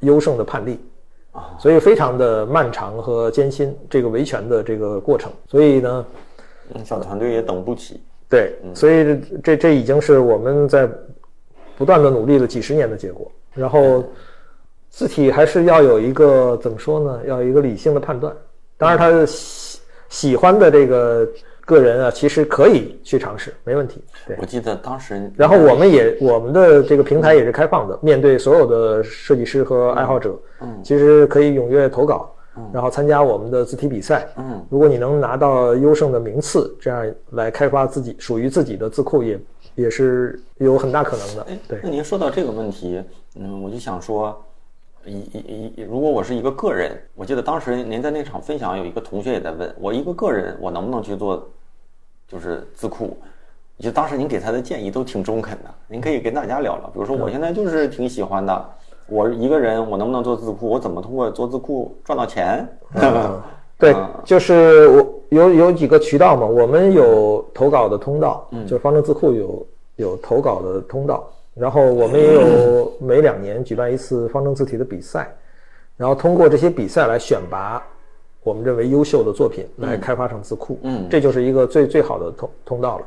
[0.00, 0.78] 优胜的判例。
[1.58, 5.32] 所以非常的漫长和艰辛，这个维权的这个过程。
[5.48, 6.06] 所以呢，
[6.74, 8.02] 嗯，小团队也等不起。
[8.32, 10.88] 对，所以这这这已经是我们在
[11.76, 13.30] 不断的努力了几十年的结果。
[13.52, 14.02] 然后，
[14.88, 17.20] 字体还是要有一个怎么说呢？
[17.26, 18.34] 要有一个理性的判断。
[18.78, 21.28] 当然，他喜喜欢的这个
[21.66, 24.02] 个人啊，其实可以去尝试，没问题。
[24.26, 24.34] 对。
[24.40, 32.31] 我记得当时，然后我们也我们的这个平台也是开放的，面对所有的设计师和爱好者，嗯，其实可以踊跃投稿，
[32.72, 39.40] 然后参加我们的字体比赛，嗯，如果你能拿到优胜的名次，这样来开发自己属于自己的字库也
[39.74, 41.42] 也是有很大可能的。
[41.48, 41.80] 哎，，对。
[41.82, 43.02] 那您说到这个问题，
[43.36, 44.38] 嗯，我就想说，
[45.04, 51.48] 一一一，如果我是一个个人，我记得当时您在那场分享，有一个同学也在问我，一个个人我能不能去做，
[52.28, 53.16] 就是字库？
[53.78, 56.86] 就当时您给他的建议都挺中肯的，您可以跟大家聊聊。
[56.88, 58.68] 比如说，我现在就是挺喜欢的，
[59.06, 60.68] 我一个人我能不能做字库？
[60.68, 62.66] 我怎么通过做字库赚到钱？
[63.78, 75.34] 对，就是我有有几个渠道嘛，我们有投稿的通道，就是方正字库有有投稿的通道，然后我们也有每两年举办一次方正字体的比赛，
[75.96, 77.82] 然后通过这些比赛来选拔
[78.44, 83.04] 我们认为优秀的作品来开发成字库，嗯这就是一个最最好的通通道了。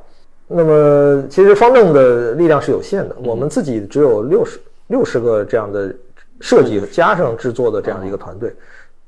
[0.48, 5.94] 那么其实方正的力量是有限的，我们自己只有六十六十个这样的
[6.42, 8.54] 设计加上制作的这样的一个团队，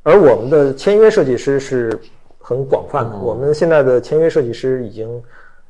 [0.04, 1.98] 而我们的签约设计师是
[2.40, 5.22] 很广泛的，我们现在的签约设计师已经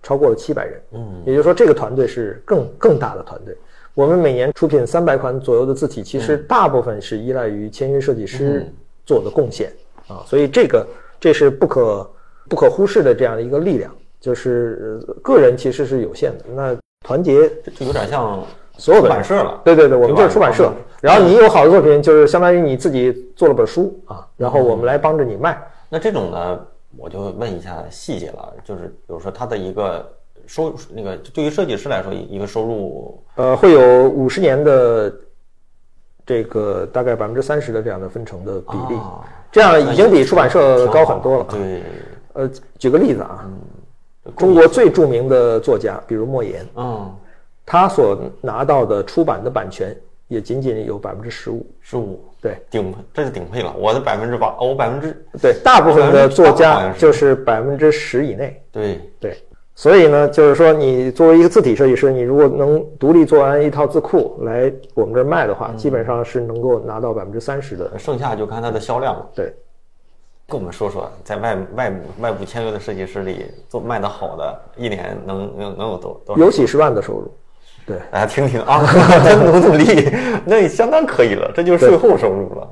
[0.04, 3.58] 超过了七百人，嗯，也就是说这个团队是更更大的团队。
[3.94, 8.72] 我们每年出品三百款左右的字体，其实大部分是依赖于签约设计师
[9.06, 9.74] 做的贡献。
[10.08, 10.88] 啊，所以这个
[11.20, 12.10] 这是不可
[12.48, 13.92] 不可忽视的这样的一个力量。
[14.20, 18.44] 就是呃个人其实是有限的，那团结就有点像
[18.78, 19.62] 所有的出版社了。
[19.64, 20.72] 对对对，我们就是出版社。
[21.02, 25.62] 然后你有好的作品，就是相当于你自己做了本书啊，然后我们来帮着你卖。
[25.90, 26.60] 那这种呢，
[26.98, 30.08] 我就问一下细节了，就是比如说它的一个
[30.46, 35.14] 收那个对于设计师来说，一个收入呃，会有五十年的
[36.26, 41.46] 这个大概百分之三十的这样的分成的比例，啊这样已经比出版社高很多了。
[41.50, 41.84] 对，
[42.34, 43.50] 呃，举个例子啊，
[44.36, 47.10] 中国最著名的作家，比如莫言，嗯，
[47.70, 49.94] 他所拿到的出版的版权
[50.30, 51.68] 也仅仅有百分之十五。
[51.82, 58.64] 十五对顶这是顶配了，我的百分之八，哦我百分之对，大部分的作家就是百分之十以内。
[58.72, 59.38] 对对，
[59.76, 68.00] 所以呢，就是说，你作为一个字体设计师，你如果能独立做完一套字库来我们这儿卖的话，基本上是能够拿到百分之三十的。
[68.00, 69.28] 剩下就看它的销量了。
[69.36, 69.54] 对，
[70.48, 76.42] 跟我们说说，在外外外部签约的设计师里做卖的好的，一年能能能有多多少？
[76.42, 77.30] 有几十万的收入。
[77.88, 78.84] 对，大家听听啊，
[79.24, 80.12] 再努努力，
[80.46, 82.68] 那也相当可以了，这就是税后收入了。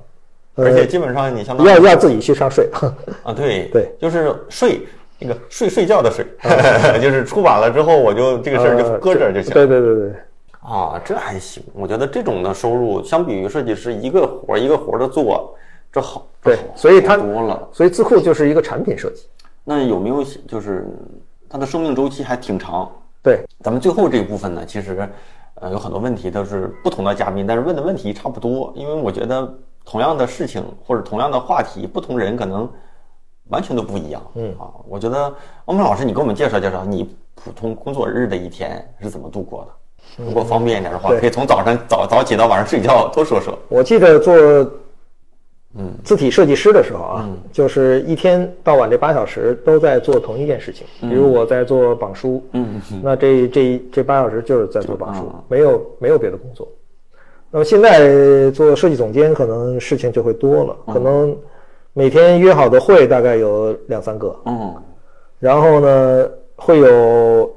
[0.57, 2.69] 而且基本上你相当于要要自己去上税。
[3.23, 4.81] 啊，对对，就是税
[5.17, 6.25] 那个睡睡觉的睡，
[7.01, 9.53] 就是出版了之后我就这个事儿就呃搁这儿就行。
[9.53, 10.13] 对对对对，
[10.61, 15.55] 啊，这还行，我觉得这种的收入相比于设计师一个活儿一个活儿的做，
[15.93, 17.69] 这好，这对所以它多了。
[17.71, 19.23] 所以自库就是一个产品设计。
[19.63, 20.85] 那有没有就是
[21.49, 22.91] 它的生命周期还挺长？
[23.25, 25.09] 对，咱们最后这一部分呢，其实
[25.55, 29.51] 呃有很多问题都是不同的嘉宾，但是问的问题差不多，因为我觉得
[29.83, 32.69] 同样的事情或者同样的话题，不同人可能
[33.49, 34.21] 完全都不一样。
[34.35, 35.33] 嗯啊，我觉得
[35.65, 40.23] 欧梦老师，你给我们介绍介绍你普通工作日的一天是怎么度过的？
[40.23, 43.57] 如果方便一点的话，对可以从早上早早起到晚上睡觉都说说。
[43.69, 44.35] 我记得做
[45.77, 45.91] 嗯。
[46.03, 50.85] 字体设计师的时候啊，就是一天到晚这八小时都在做同一件事情。
[51.01, 52.81] 比如我在做榜书，嗯。
[53.03, 56.67] 那这这这八小时就是在做榜书啊，没有没有别的工作。
[57.51, 61.37] 那么现在做设计总监，可能事情就会多了，可能
[61.93, 64.75] 每天约好的会大概有两三个，嗯。
[65.39, 67.49] 然后呢会有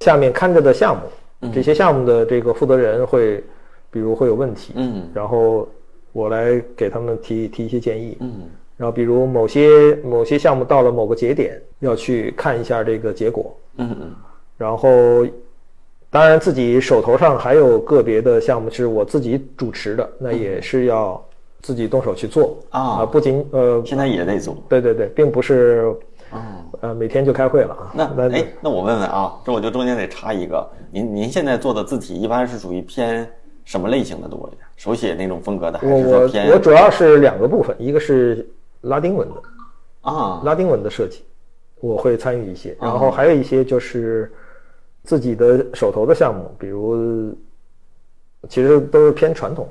[0.00, 3.42] 下面看着的项目，这些项目的这个负责人会，
[3.90, 5.08] 比如会有问题，嗯。
[5.12, 5.66] 然后
[6.12, 8.42] 我来给他们提提一些建议，嗯。
[8.76, 14.12] 然后比如某些某些项目到了某个节点，要去看一下这个结果，嗯嗯。
[14.56, 14.90] 然后
[16.08, 21.22] 当然自己手头上还有个别的项目是我自己主持的，那也是要
[21.60, 22.56] 自己动手去做。
[22.70, 23.04] 啊。
[23.04, 24.56] 不仅呃，现在也得做。
[24.68, 25.94] 对对对，并不是
[26.32, 26.40] 嗯。
[26.80, 33.30] 呃每天就开会了啊，那哎，那我问问啊，这我就中间得插一个，您您现在做的字体一般是属于偏
[33.64, 34.66] 什么类型的多一点？
[34.76, 38.48] 手写那种风格的，还我我是说偏我主要是两个部分，一个是
[38.82, 39.34] 拉丁文的
[40.00, 40.40] 啊？
[40.44, 41.22] 拉丁文的设计，
[41.80, 44.32] 我会参与一些，然哦后还有一些就是
[45.04, 47.34] 自己的手头的项目，比如
[48.48, 49.68] 其实都是偏传统，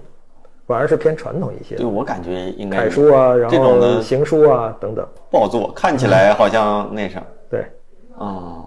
[0.68, 7.62] 反而是偏传统一些对，我感觉应该楷书啊，然后这种行书啊等等，不好做，看起来好像那啥对，
[8.16, 8.64] 啊，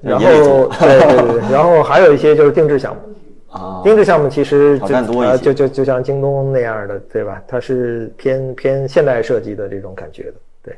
[0.00, 3.02] 然后对对对，然后还有一些就是定制项目。
[3.50, 7.42] 啊，定制项目其实挑就战多一些呃就就就像京东那样的，对吧？
[7.46, 10.34] 它是偏偏现代设计的这种感觉的。
[10.62, 10.76] 对，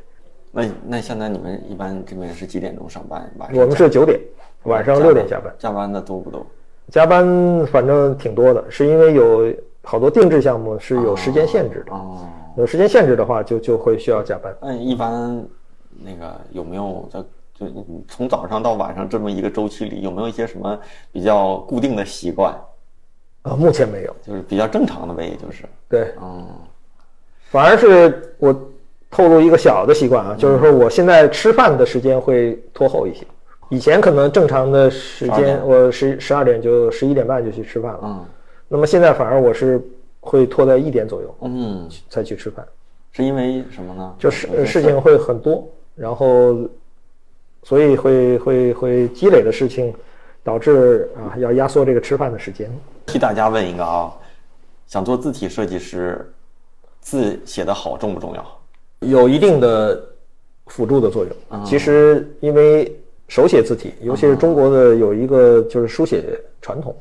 [0.51, 3.29] 那那现在你们一般这边是几点钟上班？
[3.37, 4.19] 晚上我们是九点，
[4.63, 5.53] 晚上六点下班。
[5.59, 6.45] 加班的多不多？
[6.89, 9.53] 加班反正挺多的，是因为有
[9.83, 14.53] 好多定制项目是有时间限制的，哦，有时间限制的话就就会需要加班。
[14.61, 15.43] 那一般
[15.99, 17.19] 那个有没有在
[17.61, 20.77] 就你从早上到晚上这么一个周期里，有没有一些什么
[21.11, 22.51] 比较固定的习惯？
[23.43, 24.15] 啊，目前没有。
[24.25, 26.43] 就是比较正常的呗，也就是，对，嗯
[27.51, 28.51] 反而是我
[29.11, 33.25] 透露一个小的习惯啊，就是说我现在吃饭的时间会拖后一些。
[33.69, 37.99] 以前可能正常的时间，我十十二点就十一点半就去吃饭了。
[38.03, 38.25] 嗯
[38.67, 39.81] 那么现在反而我是
[40.21, 42.65] 会拖在一点左右嗯，才去吃饭，
[43.11, 44.15] 是因为什么呢？
[44.17, 46.55] 就是事情会很多，然后
[47.63, 49.93] 所以会会会积累的事情，
[50.43, 52.69] 导致啊要压缩这个吃饭的时间。
[53.05, 54.11] 替大家问一个啊，
[54.87, 56.31] 想做字体设计师，
[56.99, 58.59] 字写得好重不重要？
[58.99, 60.01] 有一定的
[60.67, 61.65] 辅助的作用。
[61.65, 62.95] 其实因为
[63.27, 66.23] 手写字体，尤其是中国的有一个就是书写
[66.61, 66.95] 传统，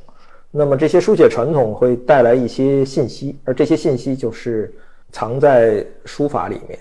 [0.51, 4.73] 那么这些书写传统会带来一些信息，而这些信息就是
[5.13, 6.79] 藏在书法里面。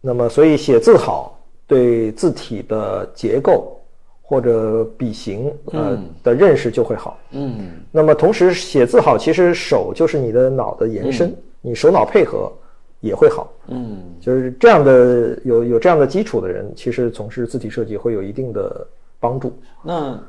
[0.00, 1.39] 那么所以写字好，
[1.70, 3.80] 对字体的结构
[4.20, 7.16] 或者笔形呃的认识就会好。
[7.30, 7.70] 嗯。
[7.92, 12.52] 那么同时写字好，其实手就是你的脑的延伸，你手脑配合
[12.98, 13.52] 也会好。
[13.68, 13.98] 嗯。
[14.20, 18.84] 就是这样的有有这样的基础的人，其实从事字体设计会有一定的
[19.20, 19.56] 帮助。
[19.84, 20.20] 那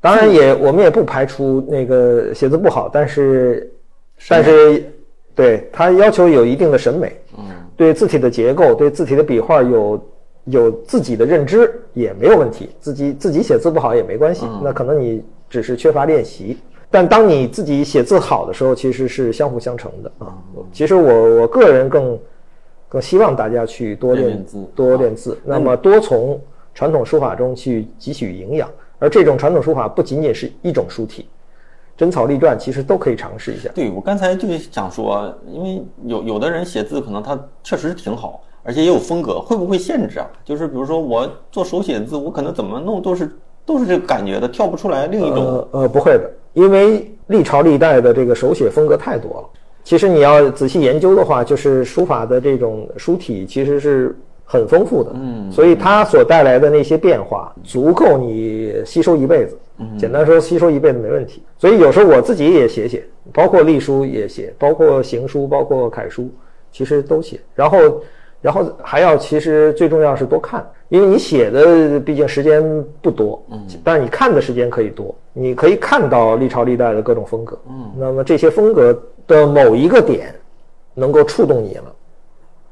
[0.00, 3.72] 当然也我们也不排除那个写字不好，但是
[4.28, 4.84] 但是
[5.32, 7.44] 对他要求有一定的审美，嗯。
[7.76, 10.04] 对字体的结构、对字体的笔画有
[10.50, 12.70] 有自己的认知也没有问题。
[12.80, 16.58] 自己自己写字不好也没关系，那可能你只是缺乏练习。
[16.90, 20.32] 但当你自己写字好的时候，其实是相辅相成的啊。
[20.72, 22.18] 其实我我个人更
[22.88, 26.40] 更希望大家去多练字多练字，那么多从
[26.74, 28.68] 传统书法中去汲取营养。
[28.98, 31.28] 而这种传统书法不仅仅是一种书体，
[31.96, 33.70] 真草隶篆其实都可以尝试一下。
[33.74, 40.28] 对我刚才就想说，因为有有的人写字可能他确实挺好，而且也有风格，会不会限制啊？
[40.44, 43.30] 就是比如说我做手写字，我可能怎么弄都是
[43.64, 45.38] 都是这个感觉的，跳不出来另一种。
[45.42, 49.48] 呃呃，不会的，因为历朝历代的这个手写风格太多了。
[49.84, 59.56] 其实你要仔细研究的话，就是书法的这种书体其实是很丰富的，嗯，所以它所带来的那些变化足够你吸收一辈子。
[59.96, 61.42] 简单说，吸收一辈子没问题。
[61.56, 63.02] 所以有时候我自己也写写，
[63.32, 66.28] 包括隶书也写，包括行书，包括楷书。
[66.70, 67.40] 其其实都写。
[67.54, 67.78] 然后，
[68.40, 72.62] 然后还要其实最重要是多看，因为你写的毕竟时间
[73.02, 78.96] 不多，嗯，但你看的时间可以多，你可以看到历朝历代的各种风格，嗯，那么这些风格
[79.26, 80.34] 的某一个点
[80.94, 81.94] 能够触动你了，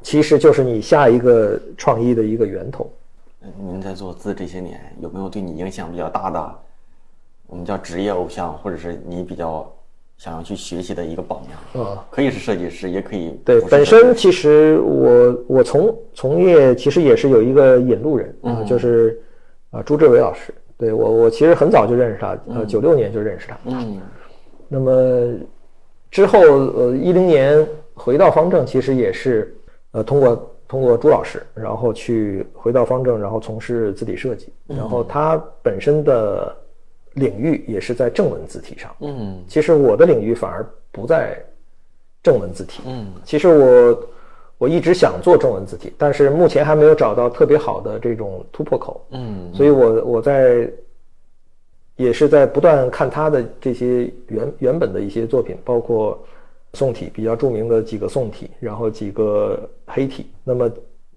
[0.02, 2.88] 其实就是你下一个创意的一个源头。
[3.59, 6.55] 您在做字这些年，有没有对你影响比较大的，
[7.46, 9.68] 我们叫职业偶像，或者是你比较
[10.18, 11.85] 想要去学习的一个榜样？
[11.85, 13.61] 啊，可以是设计师，也可以对。
[13.62, 19.20] 本身其实我我从从业其实也是有一个引路人，嗯，就是
[19.70, 20.55] 啊朱志伟老师。
[20.79, 23.59] 对我我其实很早就认识他，呃，九六年就认识他。
[23.64, 24.00] 嗯。
[24.68, 25.35] 那么
[26.11, 29.57] 之后呃一零年回到方正，其实也是
[29.92, 30.52] 呃通过。
[30.68, 34.52] 通过朱老师，然后去回到方正，然后从事字体设计。
[34.66, 36.52] 然后他本身的
[37.16, 38.96] 领域也是在正文字体上。
[39.00, 41.37] 嗯，其实我的领域反而不在
[42.22, 42.83] 正文字体。
[42.87, 44.09] 嗯，其实我
[44.57, 49.05] 我一直想做正文字体，但是目前还没有找到特别好的这种突破口。
[49.11, 50.70] 嗯，所以我我在
[51.96, 56.18] 也是在不断看他的这些原原本的一些作品，包括。
[56.74, 60.26] 宋体比较著名的几个宋体，然后几个黑体。
[60.44, 60.70] 那么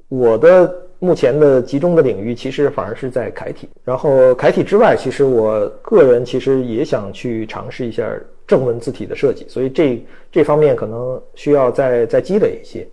[0.08, 3.68] 我的目前的集中的领域，其实反而是在楷体。
[3.84, 8.08] 然后楷体之外，其实我个人其实也想去尝试一下
[8.46, 9.46] 正文字体的设计。
[9.48, 12.88] 所以这这方面可能需要再再积累一些，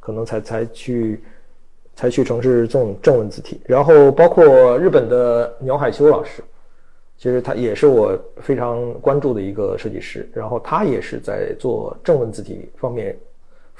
[0.00, 1.22] 可能才才去
[1.94, 3.60] 才去从事这种正文字体。
[3.64, 6.42] 然后包括日本的鸟海修老师。
[7.22, 13.14] 其实他也是我非常关注的一个设计师，然后他也是在做正文字体方面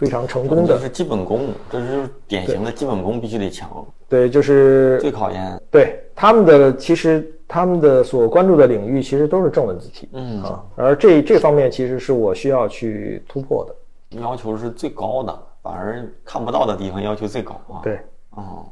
[0.01, 0.75] 非常成功的。
[0.75, 3.87] 这是基本功，这是典型的基本功必须得强。
[4.09, 5.63] 对，就是最考验。
[5.71, 10.09] 对他们的，其实他们的所关注的领域其实都是正文字体。
[10.15, 14.19] 嗯啊，而这这方面其实是我需要去突破的。
[14.19, 17.81] 要求是最高的，反而看不到的地方要求最高啊。
[17.83, 18.65] 对，啊，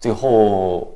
[0.00, 0.94] 最后。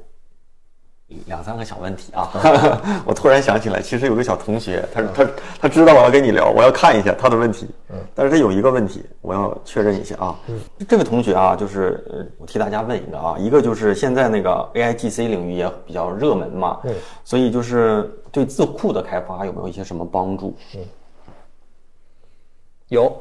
[1.27, 2.31] 两三个小问题啊！
[3.07, 5.31] 我突然想起来，其实有个小同学，他他
[5.63, 7.69] 他知道我要跟你聊，我要看一下他的问题。
[7.91, 10.39] 嗯，但是他有一个问题，我要确认一下啊。
[10.49, 16.95] 嗯，这位同学啊，就是呃，我替大家问一个啊，一个就是现在那个 AIGC 领域也比较热门嘛，嗯，
[17.25, 20.57] 所以就是对字库的开发有没有一些什么帮助？
[20.75, 20.81] 嗯，
[22.89, 23.15] 有，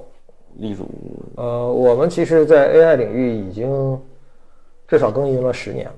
[0.58, 0.86] 例如，
[1.36, 4.00] 呃，我们其实，在 AI 领域已经
[4.88, 5.94] 至少耕耘了十年了。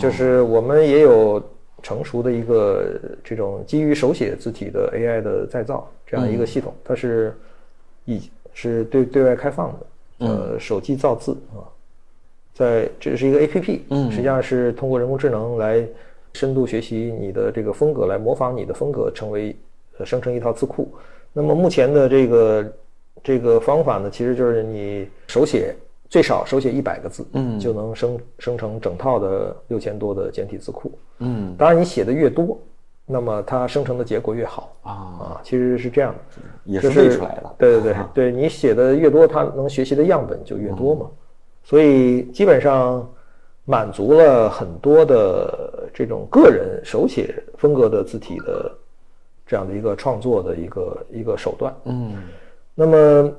[0.00, 1.42] 就是我们也有
[1.82, 7.34] 成熟的一个这种基于手写字体的 AI 的再造这样一个系统，它是
[8.04, 11.64] 已是对对外开放的，呃，手机造字啊，
[12.52, 15.86] 在这是一个 APP，嗯实际上是通过人工智能来
[16.34, 19.54] 深度学习你的这个风格，来模仿你的风格，成为
[19.98, 20.92] 呃生成一套字库。
[21.32, 22.72] 那么目前的这个
[23.22, 25.74] 这个方法呢，其实就是你手写。
[26.10, 32.58] 最少手写一百个字，嗯，就能生生成整套的六千多的简体字库，嗯，当然你写的越多，
[33.06, 34.76] 那么它生成的结果越好。
[34.82, 34.90] 啊。
[34.90, 41.06] 啊，其实是这样的，也是背出来的，对对对，对你写的越多，它能学习的样本就越多嘛，
[41.62, 43.08] 所以基本上
[43.64, 48.72] 满足了很多的这种个人手写风格的字体的
[49.46, 52.14] 这样的一个创作的一个一个手段，嗯，
[52.74, 53.32] 那么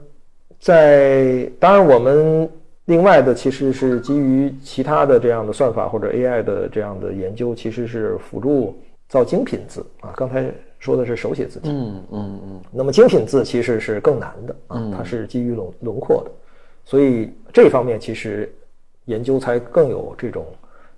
[0.58, 2.50] 在当然我们。
[2.86, 10.14] 另外的其实是基于其他的这样的算法或者 AI 的这样的研究，其实是辅助造精品字啊。
[10.16, 12.62] 刚才说的是手写字体，嗯嗯嗯。
[12.72, 16.32] 那么精品字其实是更难的啊，它是基于轮轮廓的，
[16.84, 18.52] 所以这方面其实
[19.06, 20.46] 研究才更有这种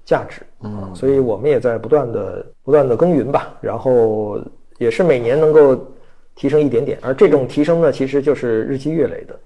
[0.05, 0.89] 价值啊。
[0.95, 4.39] 所以我们也在不断的不断的耕耘吧，然后
[4.77, 5.77] 也是每年能够
[6.33, 9.37] 提升一点点，而这种提升呢，其实就是日积月累的。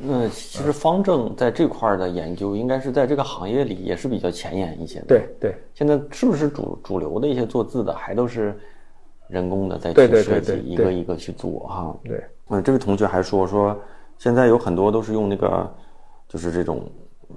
[0.00, 5.06] 那其实方正在这块的研究，应该是在这个行业里也是比较前沿一些的。
[5.06, 8.56] 对对，现在是不是主主流的一些做字的，还都是
[9.26, 11.96] 人工的在去设计，一个一个去做哈？
[12.04, 12.22] 对。
[12.50, 13.76] 嗯，这位同学还说说，
[14.18, 15.68] 现在有很多都是用那个，
[16.28, 16.88] 就是这种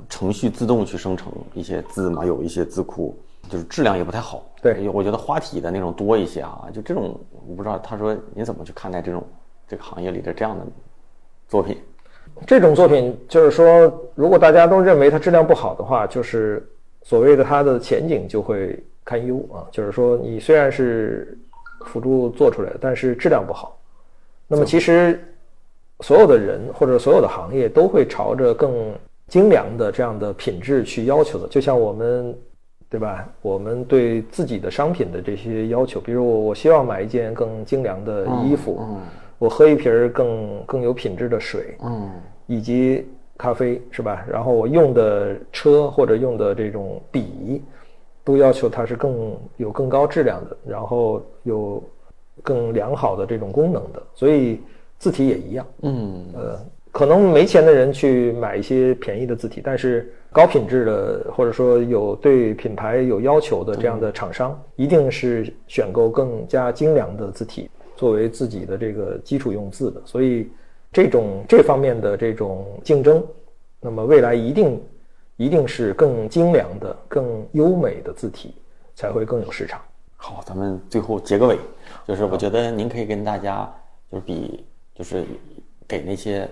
[0.07, 3.17] 程序自动去生成一些字嘛，有一些字库，
[3.49, 4.43] 就是质量也不太好。
[4.61, 6.67] 对，我觉得花体的那种多一些啊。
[6.71, 9.23] 就这种，我不知道，他说你怎么去看待这种
[9.67, 10.63] 这个行业里的这样的
[11.47, 11.75] 作品？
[12.45, 16.65] 这种作品就是说，如果大家都认为它质量不好的话，就是
[17.03, 19.63] 所谓的它的前景就会堪忧啊。
[19.71, 21.37] 就是说，你虽然是
[21.85, 23.77] 辅助做出来的，但是质量不好，
[24.47, 25.23] 那么其实
[26.01, 28.93] 所有的人或者所有的行业都会朝着更
[29.27, 31.47] 精良的这样的品质去要求的。
[31.47, 32.35] 就像我们，
[32.89, 33.27] 对吧？
[33.41, 38.99] 我们对自己的商品的这些要求，比如我我希望买一件更精良的衣服。
[39.37, 42.11] 我喝一瓶更更有品质的水，嗯，
[42.51, 44.25] 以及咖啡是吧？
[44.29, 47.61] 然后我用的车或者用的这种笔，
[48.25, 51.81] 都要求它是更有更高质量的，然后有
[52.43, 54.03] 更良好的这种功能的。
[54.13, 54.59] 所以
[54.99, 56.59] 字体也一样，嗯，呃，
[56.91, 70.01] 可能没钱的人去买一些便宜的字体，但是高品质的或者说有对品牌有要求的这样的厂商，一定是选购更加精良的字体作为自己的这个基础用字的。
[70.03, 70.49] 所以
[70.91, 73.25] 这种这方面的这种竞争，
[73.79, 74.81] 那么未来一定
[75.37, 78.53] 一定是更精良的、更优美的字体
[78.93, 79.81] 才会更有市场。
[80.17, 81.57] 好，咱们最后结个尾，
[82.05, 83.73] 就是我觉得您可以跟大家
[84.11, 85.25] 就是比就是
[85.87, 86.47] 给那些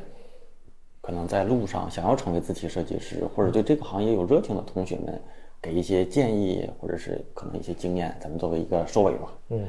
[1.02, 5.22] 可能在路上想要成为字体设计师或者对这个行业有热情的同学们，
[5.62, 9.34] 给一些建议或者是可能一些经验，咱们作为一个收尾吧。
[9.50, 9.68] 嗯，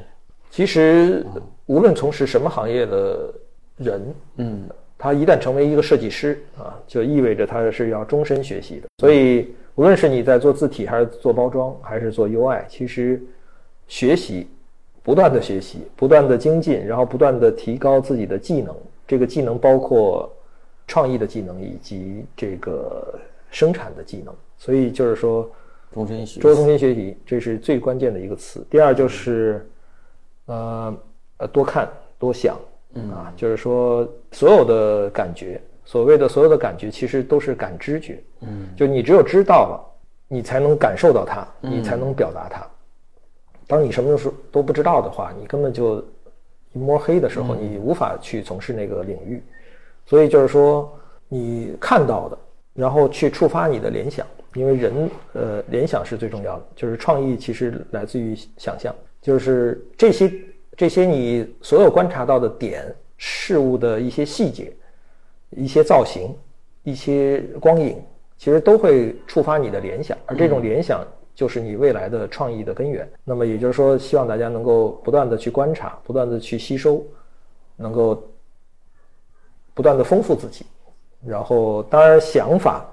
[0.49, 1.25] 其实
[1.67, 3.33] 无论从事什么行业的
[3.77, 8.87] 人，嗯，他一旦成为一个设计师啊，就意味着他是要终身学习的。
[8.99, 13.21] 所以，无论是你在做字体，还是做包装，还是做 UI，其实
[13.87, 14.47] 学习，
[15.01, 18.75] 不断的学习，不断的精进，然后不断的提高自己的技能。
[19.07, 20.31] 这个技能包括
[20.87, 23.19] 创意的技能以及这个
[23.49, 24.33] 生产的技能。
[24.57, 25.49] 所以就是说，
[25.91, 28.63] 终身学多重新学习，这是最关键的一个词。
[28.69, 29.67] 第二就是，
[30.45, 30.95] 呃
[31.37, 32.57] 呃，多看多想，
[33.11, 39.79] 啊，就是说所有的感觉，所谓的所有的感觉，其实都是感知觉，嗯，就你只有知道了，
[40.27, 42.65] 你才能感受到它，你才能表达它。
[43.67, 46.03] 当你什么时候都不知道的话，你根本就
[46.73, 49.41] 一摸黑的时候，你无法去从事那个领域。
[50.05, 50.93] 所以就是说，
[51.29, 52.37] 你看到的，
[52.73, 60.29] 然后去触发你的联想，因为人呃联想是最重要的，就是创意其实来自于想象，就是这些
[60.77, 64.73] 这些你所有观察到的点、事物的一些细节、
[65.51, 66.35] 一些造型、
[66.83, 68.01] 一些光影，
[68.37, 71.05] 其实都会触发你的联想，而这种联想
[71.35, 73.07] 就是你未来的创意的根源。
[73.23, 77.03] 那么也就是说，希望大家能够不断的去观察，不断的去吸收，
[77.75, 78.23] 能够
[79.73, 80.65] 不断的丰富自己。
[81.23, 82.83] 然后，当然想法，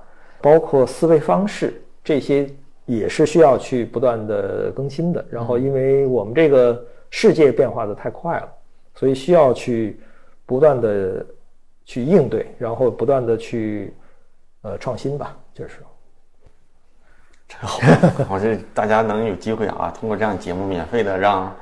[0.42, 2.46] 包括思维方式这些
[2.84, 5.24] 也是需要去不断的更新的。
[5.30, 8.48] 然后，因为我们这个世界变化的太快了，
[8.94, 10.00] 所以需要去
[10.44, 11.24] 不断的
[11.84, 13.94] 去应对，然后不断的去
[14.62, 15.76] 呃创新吧，就是。
[17.48, 17.80] 真好，
[18.28, 21.56] 我这大家能有机会啊， 通过这样节目免费的让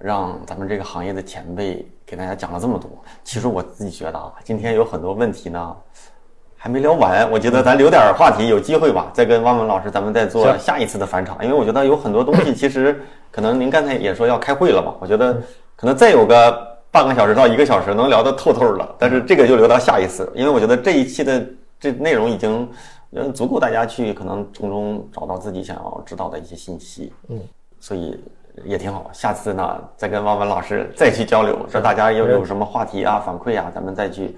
[0.00, 2.90] 让咱们这个行业的前辈给大家讲了这么多。
[3.22, 5.76] 其实我自己觉得啊，今天有很多问题呢
[6.64, 11.36] 还没聊完，我觉得咱留点话题，有机会吧，再跟汪文老师咱们再做下一次的返场。
[11.44, 12.98] 因为我觉得有很多东西， 其实
[13.30, 15.34] 可能您刚才也说要开会了吧，我觉得
[15.76, 21.46] 可能再有个半个小时到一个小时能聊得透透了，但是这个就留到下一次，因为我觉得这一期的
[21.78, 22.66] 这内容已经。
[23.16, 27.38] 嗯，足够大家去可能从中找到自己想要知道的一些信息，嗯，
[27.78, 28.20] 所以
[28.64, 29.08] 也挺好。
[29.12, 34.34] 下次呢，再跟汪文老师再去交流，说大家有有什么话题啊、反馈啊，咱们再去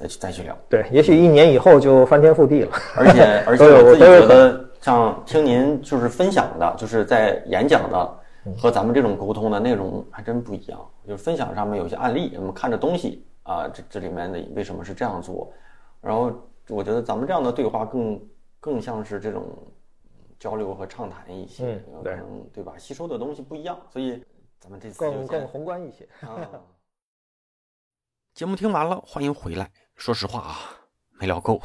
[0.00, 0.56] 再去再去聊。
[0.68, 2.72] 对，也许一年以后就翻天覆地了。
[2.96, 8.18] 而且 而且我自己觉得，像听您就是分享的，就是在演讲的
[8.58, 10.80] 和咱们这种沟通的内容还真不一样。
[11.06, 15.52] 就是分享上面有些案例，我们看着东西啊，这这里面的为什么是这样做，
[16.00, 16.32] 然后。
[16.68, 18.22] 我觉得咱们这样的对话更
[18.60, 19.44] 更像是这种
[20.38, 22.16] 交流和畅谈一些，嗯对
[22.52, 22.74] 对吧？
[22.78, 24.22] 吸收的东西不一样，所以
[24.60, 26.08] 咱们这次更就更宏观一些。
[26.20, 26.38] 啊。
[28.34, 29.68] 节目听完了，欢迎回来。
[30.00, 30.58] 说实话啊，
[31.18, 31.62] 没聊够，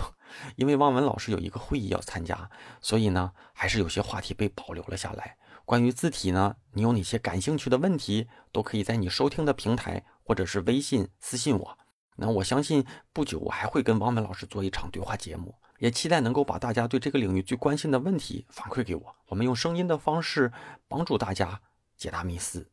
[0.58, 2.50] 因为汪文老师有一个会议要参加，
[2.82, 5.38] 所以呢，还是有些话题被保留了下来。
[5.64, 11.78] 关于字体呢，你有哪些感兴趣的问题，都可以在你收听的平台或者是微信私信我。
[12.18, 20.52] 那我相信不久我还会跟汪文老师做一场对话节目，也期待能够把大家对这个领域最关心的问题反馈给我，我们用声音的方式
[20.90, 21.62] 帮助大家
[21.96, 22.70] 解答迷思。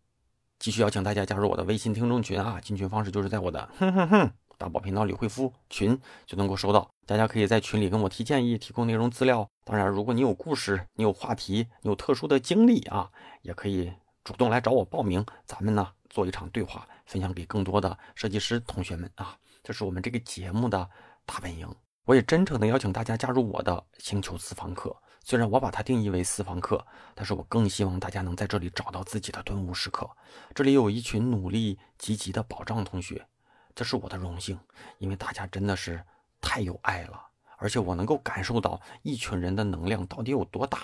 [0.59, 4.33] 继续邀请大家加入我的微信听众群啊，进群方式就是在我的哼哼哼
[4.63, 6.89] 大宝频道李慧夫“群”就能够收到。
[7.05, 9.51] 大家可以在群里跟我提建议，提供内容资料。
[9.65, 13.11] 当然，如果你有故事、你有话题、你有特殊的经历啊，
[13.41, 13.93] 也可以
[14.23, 19.37] 主动来找我报名，咱们呢做一场对话，分享给更多的设计师同学们啊。
[19.65, 20.89] 这是我们这个节目的
[21.27, 21.69] 大本营。
[22.05, 24.97] 我也真诚的邀请大家加入我的星球私房课。
[25.25, 26.87] 虽然我把它定义为私房课，
[27.17, 30.09] 但是我更希望大家能在这里找到自己的顿悟时刻。
[30.55, 33.27] 这里有一群努力积极的保障同学，
[33.75, 34.59] 这是我的荣幸，
[34.99, 36.03] 因为大家真的是
[36.41, 37.21] 太有爱了，
[37.59, 40.81] 而且我能够感受到一群人的能量到底有多大。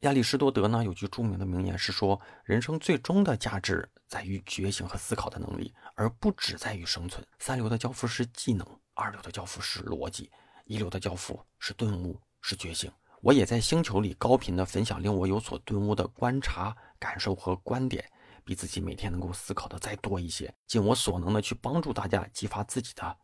[0.00, 7.22] 亚里士多德呢有句著名的名言是说，人生最终的价值在于觉醒和思考的能力，而不只在于生存。
[7.38, 10.30] 三流的教父是技能，二流的教父是逻辑，
[10.64, 12.90] 一流的教父是顿悟，是觉醒。
[13.20, 18.02] 我也在星球里高频的分享令我有所顿悟的观察、感受和观点，
[18.44, 23.16] 比自己每天能够思考的再多一些，尽我所能的去帮助大家激发自己的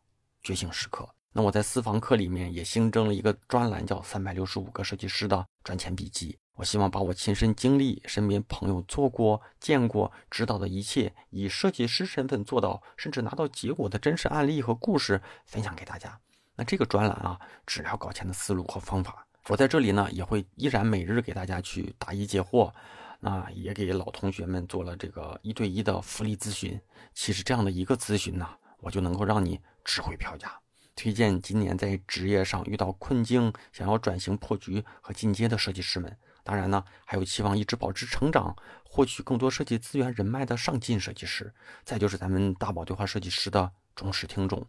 [0.42, 1.08] 觉醒时刻。
[1.32, 6.32] 那我在私房课里面也新增了一个专栏，叫《三百六十五个设计师的赚钱笔记》。
[6.54, 16.18] 我希望把我亲身经历、身边朋友做过、见过、知道的一切，以设计师身份做到甚至拿到结果的真实案例和故事分享给大家。
[16.54, 22.72] 那这个专栏啊，治疗搞钱的思路和方法，我在这里呢也会依然每日给大家去答疑解惑。
[23.20, 26.80] 那也给老同学们做了这个一对一的福利咨询。
[27.14, 28.48] 其实这样的一个咨询呢，
[28.80, 30.52] 我就能够让你值回票价。
[30.94, 36.16] 推荐今年在职业上遇到困境、想要转型破局和进阶的设计师们。
[36.42, 41.52] 当然呢，还有期望一直保持成长、获取更多设计资源人脉的上进设计师，
[41.84, 44.64] 再就是咱们大宝对话设计师的忠实听众。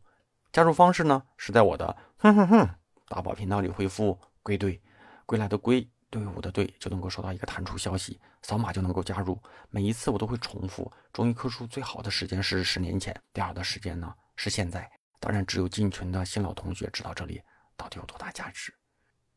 [0.52, 2.70] 加入方式呢，是在我的哼哼哼
[3.08, 4.82] 大宝频道里回复“归队”，
[5.26, 5.88] 归来的归，
[6.20, 9.40] 队伍的队，就能够收到一个弹出消息，扫码就能够加入。
[9.70, 14.90] 每一次我都会重复，中一棵树最好的时间是十年前，第二的时间呢是现在。
[15.20, 17.42] 当然，只有进群的新老同学知道这里
[17.76, 18.74] 到底有多大价值。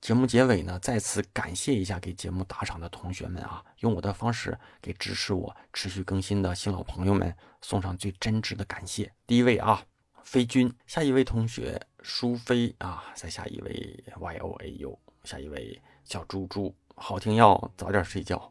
[0.01, 9.12] 节目结尾呢，再次感谢一下给节目打赏的同学们啊，用我的方式给支持我持续更新的新老朋友们送上最真挚的感谢。
[9.26, 9.85] 第一位啊，
[10.24, 16.74] 飞君；下一位同学舒飞啊；再下一位 Y O A U；下一位小猪猪。
[16.96, 18.50] 好听要早点睡觉。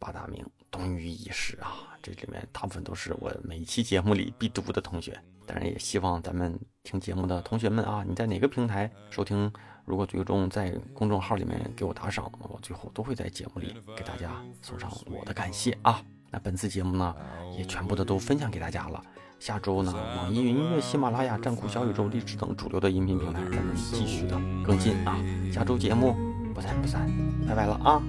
[0.00, 5.16] 八大名冬雨已逝啊，这里面大部分都是我每一期节目里必读的同学。
[5.46, 9.50] 当然，也希望咱们听节目的同学们啊，你在哪个平台收听？
[9.84, 16.02] 如果最终在公众号里面给我打赏，我最后都会在节目里给大家送上我的感谢啊。
[16.30, 17.14] 那本次节目呢，
[17.56, 19.00] 也全部的都分享给大家了。
[19.38, 24.36] 下周呢，网易云音乐、喜马拉雅、站酷、小宇宙、荔枝等主流的音频平台，咱们继续的
[24.66, 25.16] 更新啊。
[25.52, 26.14] 下周节目
[26.57, 27.07] 不散不散，
[27.47, 28.01] 拜拜了啊。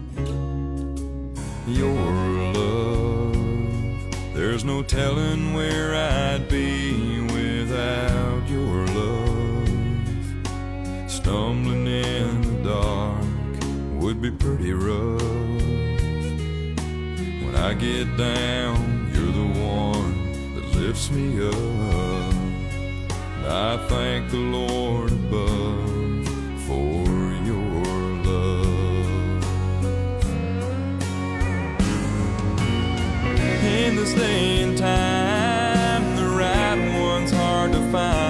[11.24, 13.24] Stumbling in the dark
[13.98, 15.22] would be pretty rough.
[17.40, 20.12] When I get down, you're the one
[20.54, 21.54] that lifts me up.
[23.48, 25.12] I thank the Lord
[33.99, 38.28] In day and time, the right one's hard to find.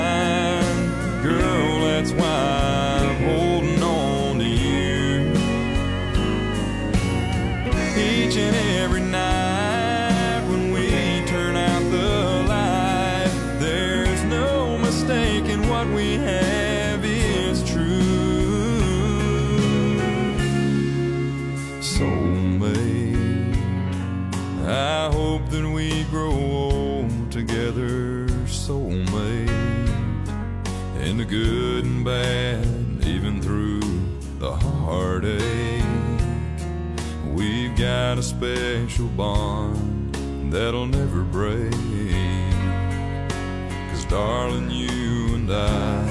[38.10, 41.72] Got a special bond that'll never break.
[43.92, 46.09] Cause darling, you and I